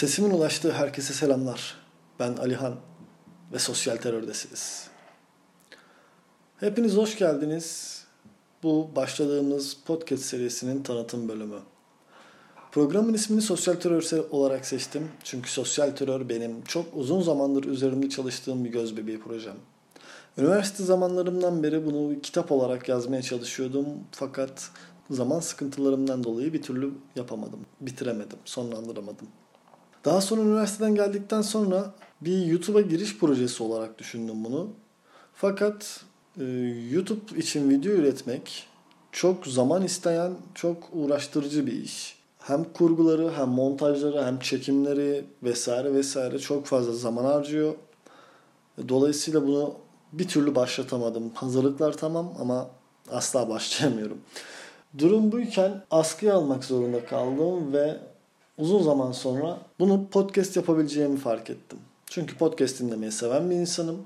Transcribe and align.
Sesimin 0.00 0.30
ulaştığı 0.30 0.72
herkese 0.72 1.12
selamlar. 1.12 1.74
Ben 2.18 2.36
Alihan 2.36 2.76
ve 3.52 3.58
Sosyal 3.58 3.96
Terördesiniz. 3.96 4.88
Hepiniz 6.56 6.96
hoş 6.96 7.18
geldiniz. 7.18 7.98
Bu 8.62 8.90
başladığımız 8.96 9.76
podcast 9.86 10.22
serisinin 10.22 10.82
tanıtım 10.82 11.28
bölümü. 11.28 11.58
Programın 12.72 13.14
ismini 13.14 13.42
sosyal 13.42 13.74
terör 13.74 14.24
olarak 14.30 14.66
seçtim. 14.66 15.08
Çünkü 15.24 15.50
sosyal 15.50 15.90
terör 15.90 16.28
benim 16.28 16.62
çok 16.64 16.86
uzun 16.94 17.22
zamandır 17.22 17.64
üzerinde 17.64 18.08
çalıştığım 18.08 18.64
bir 18.64 18.70
göz 18.70 18.96
bebeği 18.96 19.20
projem. 19.20 19.56
Üniversite 20.38 20.84
zamanlarımdan 20.84 21.62
beri 21.62 21.86
bunu 21.86 22.20
kitap 22.20 22.52
olarak 22.52 22.88
yazmaya 22.88 23.22
çalışıyordum. 23.22 23.86
Fakat 24.12 24.70
zaman 25.10 25.40
sıkıntılarımdan 25.40 26.24
dolayı 26.24 26.52
bir 26.52 26.62
türlü 26.62 26.90
yapamadım. 27.16 27.60
Bitiremedim, 27.80 28.38
sonlandıramadım. 28.44 29.28
Daha 30.04 30.20
sonra 30.20 30.40
üniversiteden 30.40 30.94
geldikten 30.94 31.42
sonra 31.42 31.94
bir 32.20 32.46
YouTube'a 32.46 32.80
giriş 32.80 33.18
projesi 33.18 33.62
olarak 33.62 33.98
düşündüm 33.98 34.44
bunu. 34.44 34.68
Fakat 35.34 36.04
e, 36.40 36.44
YouTube 36.90 37.38
için 37.38 37.70
video 37.70 37.92
üretmek 37.92 38.66
çok 39.12 39.46
zaman 39.46 39.82
isteyen, 39.82 40.32
çok 40.54 40.88
uğraştırıcı 40.92 41.66
bir 41.66 41.72
iş. 41.72 42.20
Hem 42.38 42.64
kurguları, 42.64 43.32
hem 43.32 43.48
montajları, 43.48 44.24
hem 44.24 44.38
çekimleri 44.38 45.24
vesaire 45.42 45.94
vesaire 45.94 46.38
çok 46.38 46.66
fazla 46.66 46.92
zaman 46.92 47.24
harcıyor. 47.24 47.74
Dolayısıyla 48.88 49.46
bunu 49.46 49.74
bir 50.12 50.28
türlü 50.28 50.54
başlatamadım. 50.54 51.30
Hazırlıklar 51.34 51.92
tamam 51.92 52.34
ama 52.40 52.70
asla 53.10 53.48
başlayamıyorum. 53.48 54.18
Durum 54.98 55.32
buyken 55.32 55.82
askıya 55.90 56.34
almak 56.34 56.64
zorunda 56.64 57.04
kaldım 57.04 57.72
ve 57.72 57.96
uzun 58.60 58.82
zaman 58.82 59.12
sonra 59.12 59.58
bunu 59.78 60.06
podcast 60.08 60.56
yapabileceğimi 60.56 61.16
fark 61.16 61.50
ettim. 61.50 61.78
Çünkü 62.06 62.36
podcast 62.36 62.80
dinlemeyi 62.80 63.12
seven 63.12 63.50
bir 63.50 63.56
insanım 63.56 64.02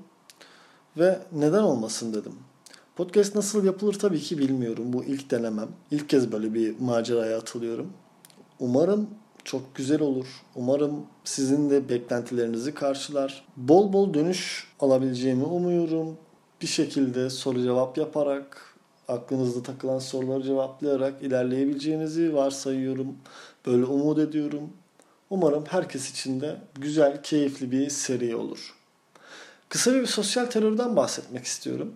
ve 0.97 1.19
neden 1.31 1.63
olmasın 1.63 2.13
dedim. 2.13 2.33
Podcast 2.95 3.35
nasıl 3.35 3.65
yapılır 3.65 3.93
tabii 3.93 4.19
ki 4.19 4.37
bilmiyorum. 4.37 4.93
Bu 4.93 5.03
ilk 5.03 5.31
denemem. 5.31 5.69
İlk 5.91 6.09
kez 6.09 6.31
böyle 6.31 6.53
bir 6.53 6.79
maceraya 6.79 7.37
atılıyorum. 7.37 7.93
Umarım 8.59 9.09
çok 9.43 9.75
güzel 9.75 10.01
olur. 10.01 10.27
Umarım 10.55 11.05
sizin 11.23 11.69
de 11.69 11.89
beklentilerinizi 11.89 12.73
karşılar. 12.73 13.45
Bol 13.57 13.93
bol 13.93 14.13
dönüş 14.13 14.67
alabileceğimi 14.79 15.43
umuyorum. 15.43 16.17
Bir 16.61 16.67
şekilde 16.67 17.29
soru 17.29 17.63
cevap 17.63 17.97
yaparak, 17.97 18.74
aklınızda 19.07 19.63
takılan 19.63 19.99
soruları 19.99 20.43
cevaplayarak 20.43 21.21
ilerleyebileceğinizi 21.21 22.35
varsayıyorum. 22.35 23.15
Böyle 23.65 23.85
umut 23.85 24.19
ediyorum. 24.19 24.69
Umarım 25.29 25.65
herkes 25.69 26.11
için 26.11 26.41
de 26.41 26.55
güzel, 26.75 27.23
keyifli 27.23 27.71
bir 27.71 27.89
seri 27.89 28.35
olur. 28.35 28.75
Kısa 29.69 29.93
bir 29.93 30.05
sosyal 30.05 30.45
terörden 30.45 30.95
bahsetmek 30.95 31.45
istiyorum. 31.45 31.93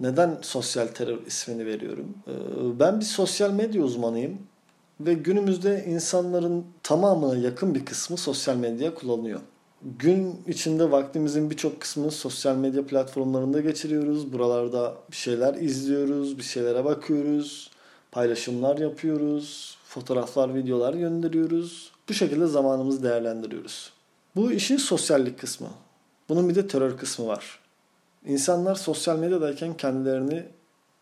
Neden 0.00 0.38
sosyal 0.42 0.86
terör 0.86 1.26
ismini 1.26 1.66
veriyorum? 1.66 2.14
Ee, 2.28 2.32
ben 2.80 3.00
bir 3.00 3.04
sosyal 3.04 3.50
medya 3.50 3.82
uzmanıyım 3.82 4.38
ve 5.00 5.14
günümüzde 5.14 5.84
insanların 5.84 6.66
tamamına 6.82 7.36
yakın 7.36 7.74
bir 7.74 7.84
kısmı 7.84 8.16
sosyal 8.16 8.56
medya 8.56 8.94
kullanıyor. 8.94 9.40
Gün 9.82 10.42
içinde 10.46 10.90
vaktimizin 10.90 11.50
birçok 11.50 11.80
kısmını 11.80 12.10
sosyal 12.10 12.56
medya 12.56 12.86
platformlarında 12.86 13.60
geçiriyoruz. 13.60 14.32
Buralarda 14.32 14.94
bir 15.10 15.16
şeyler 15.16 15.54
izliyoruz, 15.54 16.38
bir 16.38 16.42
şeylere 16.42 16.84
bakıyoruz, 16.84 17.70
paylaşımlar 18.12 18.78
yapıyoruz, 18.78 19.78
fotoğraflar, 19.84 20.54
videolar 20.54 20.94
gönderiyoruz. 20.94 21.92
Bu 22.08 22.14
şekilde 22.14 22.46
zamanımızı 22.46 23.02
değerlendiriyoruz. 23.02 23.92
Bu 24.36 24.52
işin 24.52 24.76
sosyallik 24.76 25.38
kısmı. 25.38 25.68
Bunun 26.28 26.48
bir 26.48 26.54
de 26.54 26.66
terör 26.66 26.98
kısmı 26.98 27.26
var. 27.26 27.58
İnsanlar 28.26 28.74
sosyal 28.74 29.18
medyadayken 29.18 29.76
kendilerini 29.76 30.44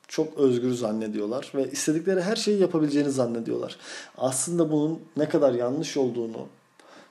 çok 0.09 0.39
özgür 0.39 0.73
zannediyorlar 0.75 1.53
ve 1.55 1.71
istedikleri 1.71 2.23
her 2.23 2.37
şeyi 2.37 2.61
yapabileceğini 2.61 3.11
zannediyorlar. 3.11 3.77
Aslında 4.19 4.73
bunun 4.73 5.01
ne 5.17 5.29
kadar 5.29 5.53
yanlış 5.53 5.97
olduğunu, 5.97 6.47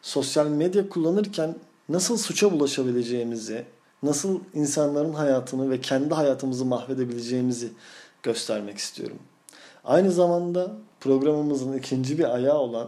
sosyal 0.06 0.48
medya 0.48 0.90
kullanırken 0.90 1.56
nasıl 1.90 2.18
suça 2.18 2.52
bulaşabileceğimizi, 2.52 3.66
nasıl 4.04 4.40
insanların 4.54 5.14
hayatını 5.14 5.70
ve 5.70 5.82
kendi 5.82 6.14
hayatımızı 6.14 6.66
mahvedebileceğimizi 6.66 7.70
göstermek 8.24 8.78
istiyorum. 8.78 9.18
Aynı 9.84 10.12
zamanda 10.12 10.72
programımızın 11.00 11.78
ikinci 11.78 12.18
bir 12.18 12.36
ayağı 12.36 12.58
olan 12.58 12.88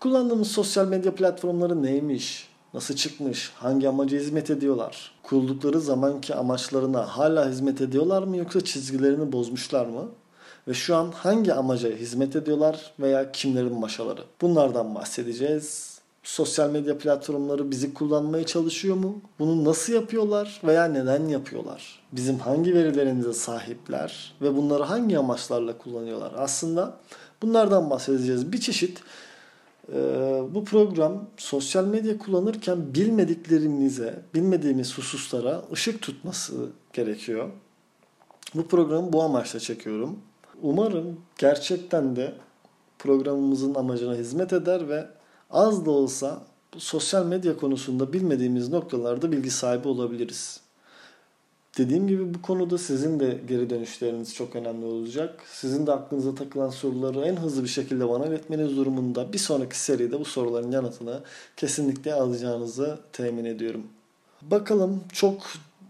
kullandığımız 0.00 0.48
sosyal 0.48 0.86
medya 0.88 1.14
platformları 1.14 1.82
neymiş, 1.82 2.48
nasıl 2.74 2.94
çıkmış, 2.94 3.52
hangi 3.54 3.88
amaca 3.88 4.18
hizmet 4.18 4.50
ediyorlar, 4.50 5.12
kuruldukları 5.22 5.80
zamanki 5.80 6.34
amaçlarına 6.34 7.18
hala 7.18 7.48
hizmet 7.48 7.80
ediyorlar 7.80 8.22
mı 8.22 8.36
yoksa 8.36 8.60
çizgilerini 8.60 9.32
bozmuşlar 9.32 9.86
mı? 9.86 10.08
Ve 10.68 10.74
şu 10.74 10.96
an 10.96 11.12
hangi 11.12 11.54
amaca 11.54 11.90
hizmet 11.90 12.36
ediyorlar 12.36 12.92
veya 13.00 13.32
kimlerin 13.32 13.80
maşaları? 13.80 14.24
Bunlardan 14.40 14.94
bahsedeceğiz. 14.94 15.91
Sosyal 16.22 16.70
medya 16.70 16.98
platformları 16.98 17.70
bizi 17.70 17.94
kullanmaya 17.94 18.46
çalışıyor 18.46 18.96
mu? 18.96 19.20
Bunu 19.38 19.64
nasıl 19.64 19.92
yapıyorlar 19.92 20.60
veya 20.64 20.84
neden 20.84 21.28
yapıyorlar? 21.28 22.02
Bizim 22.12 22.38
hangi 22.38 22.74
verilerimize 22.74 23.32
sahipler 23.32 24.34
ve 24.42 24.56
bunları 24.56 24.82
hangi 24.82 25.18
amaçlarla 25.18 25.78
kullanıyorlar? 25.78 26.32
Aslında 26.36 26.98
bunlardan 27.42 27.90
bahsedeceğiz. 27.90 28.52
Bir 28.52 28.60
çeşit 28.60 29.02
ee, 29.88 30.42
bu 30.54 30.64
program 30.64 31.26
sosyal 31.36 31.84
medya 31.84 32.18
kullanırken 32.18 32.94
bilmediklerimize, 32.94 34.22
bilmediğimiz 34.34 34.98
hususlara 34.98 35.62
ışık 35.72 36.02
tutması 36.02 36.68
gerekiyor. 36.92 37.50
Bu 38.54 38.68
programı 38.68 39.12
bu 39.12 39.22
amaçla 39.22 39.60
çekiyorum. 39.60 40.18
Umarım 40.62 41.20
gerçekten 41.38 42.16
de 42.16 42.34
programımızın 42.98 43.74
amacına 43.74 44.14
hizmet 44.14 44.52
eder 44.52 44.88
ve 44.88 45.06
az 45.52 45.86
da 45.86 45.90
olsa 45.90 46.42
bu 46.74 46.80
sosyal 46.80 47.26
medya 47.26 47.56
konusunda 47.56 48.12
bilmediğimiz 48.12 48.68
noktalarda 48.68 49.32
bilgi 49.32 49.50
sahibi 49.50 49.88
olabiliriz. 49.88 50.60
Dediğim 51.78 52.08
gibi 52.08 52.34
bu 52.34 52.42
konuda 52.42 52.78
sizin 52.78 53.20
de 53.20 53.40
geri 53.48 53.70
dönüşleriniz 53.70 54.34
çok 54.34 54.56
önemli 54.56 54.86
olacak. 54.86 55.42
Sizin 55.46 55.86
de 55.86 55.92
aklınıza 55.92 56.34
takılan 56.34 56.70
soruları 56.70 57.20
en 57.20 57.36
hızlı 57.36 57.64
bir 57.64 57.68
şekilde 57.68 58.08
bana 58.08 58.26
iletmeniz 58.26 58.76
durumunda 58.76 59.32
bir 59.32 59.38
sonraki 59.38 59.78
seride 59.78 60.20
bu 60.20 60.24
soruların 60.24 60.70
yanıtını 60.70 61.20
kesinlikle 61.56 62.14
alacağınızı 62.14 62.98
temin 63.12 63.44
ediyorum. 63.44 63.86
Bakalım 64.42 65.04
çok 65.12 65.42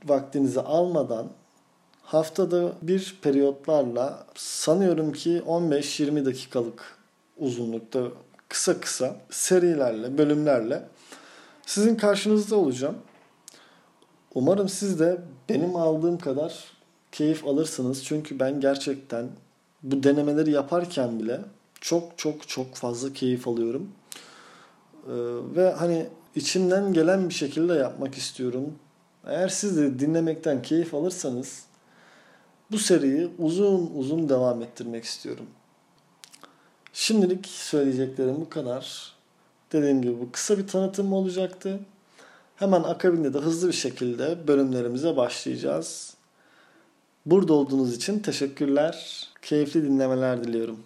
vaktinizi 0.06 0.60
almadan 0.60 1.26
haftada 2.02 2.72
bir 2.82 3.18
periyotlarla 3.22 4.26
sanıyorum 4.34 5.12
ki 5.12 5.42
15-20 5.46 6.24
dakikalık 6.24 6.98
uzunlukta 7.38 8.02
kısa 8.52 8.80
kısa 8.80 9.16
serilerle, 9.30 10.18
bölümlerle 10.18 10.82
sizin 11.66 11.96
karşınızda 11.96 12.56
olacağım. 12.56 12.96
Umarım 14.34 14.68
siz 14.68 15.00
de 15.00 15.20
benim 15.48 15.76
aldığım 15.76 16.18
kadar 16.18 16.64
keyif 17.12 17.46
alırsınız. 17.46 18.04
Çünkü 18.04 18.40
ben 18.40 18.60
gerçekten 18.60 19.26
bu 19.82 20.02
denemeleri 20.02 20.50
yaparken 20.50 21.20
bile 21.20 21.40
çok 21.80 22.18
çok 22.18 22.48
çok 22.48 22.74
fazla 22.74 23.12
keyif 23.12 23.48
alıyorum. 23.48 23.88
Ee, 25.06 25.12
ve 25.56 25.70
hani 25.70 26.06
içimden 26.34 26.92
gelen 26.92 27.28
bir 27.28 27.34
şekilde 27.34 27.74
yapmak 27.74 28.14
istiyorum. 28.14 28.74
Eğer 29.26 29.48
siz 29.48 29.76
de 29.76 29.98
dinlemekten 29.98 30.62
keyif 30.62 30.94
alırsanız 30.94 31.62
bu 32.70 32.78
seriyi 32.78 33.30
uzun 33.38 33.90
uzun 33.96 34.28
devam 34.28 34.62
ettirmek 34.62 35.04
istiyorum. 35.04 35.46
Şimdilik 36.92 37.46
söyleyeceklerim 37.46 38.40
bu 38.40 38.48
kadar. 38.48 39.12
Dediğim 39.72 40.02
gibi 40.02 40.20
bu 40.20 40.32
kısa 40.32 40.58
bir 40.58 40.66
tanıtım 40.66 41.12
olacaktı. 41.12 41.80
Hemen 42.56 42.82
akabinde 42.82 43.34
de 43.34 43.38
hızlı 43.38 43.68
bir 43.68 43.72
şekilde 43.72 44.48
bölümlerimize 44.48 45.16
başlayacağız. 45.16 46.14
Burada 47.26 47.52
olduğunuz 47.52 47.96
için 47.96 48.18
teşekkürler. 48.18 49.28
Keyifli 49.42 49.82
dinlemeler 49.82 50.44
diliyorum. 50.44 50.78